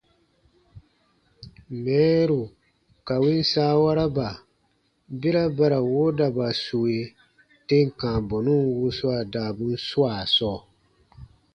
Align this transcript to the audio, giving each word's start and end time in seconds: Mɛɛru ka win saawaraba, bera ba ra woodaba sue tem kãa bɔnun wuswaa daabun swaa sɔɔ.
Mɛɛru 1.83 2.41
ka 3.07 3.15
win 3.23 3.41
saawaraba, 3.51 4.27
bera 5.19 5.43
ba 5.57 5.65
ra 5.71 5.79
woodaba 5.91 6.47
sue 6.63 6.99
tem 7.67 7.85
kãa 7.99 8.17
bɔnun 8.29 8.61
wuswaa 8.79 9.23
daabun 9.33 9.73
swaa 9.89 10.21
sɔɔ. 10.35 10.59